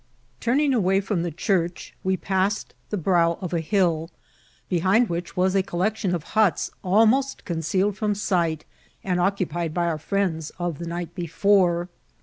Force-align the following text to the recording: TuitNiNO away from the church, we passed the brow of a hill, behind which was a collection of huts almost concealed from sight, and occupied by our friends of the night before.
TuitNiNO 0.41 0.75
away 0.77 0.99
from 0.99 1.21
the 1.21 1.29
church, 1.29 1.93
we 2.03 2.17
passed 2.17 2.73
the 2.89 2.97
brow 2.97 3.37
of 3.39 3.53
a 3.53 3.59
hill, 3.59 4.09
behind 4.67 5.09
which 5.09 5.37
was 5.37 5.53
a 5.53 5.61
collection 5.61 6.15
of 6.15 6.23
huts 6.33 6.71
almost 6.83 7.45
concealed 7.45 7.95
from 7.97 8.15
sight, 8.15 8.65
and 9.03 9.19
occupied 9.19 9.75
by 9.75 9.85
our 9.85 9.99
friends 9.99 10.51
of 10.57 10.79
the 10.79 10.87
night 10.87 11.13
before. 11.13 11.87